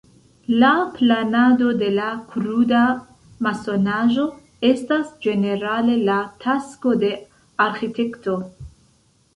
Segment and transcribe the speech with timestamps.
[0.61, 2.81] La planado de la kruda
[3.49, 4.27] masonaĵo
[4.71, 7.15] estas ĝenerale la tasko de
[7.69, 8.41] arĥitekto.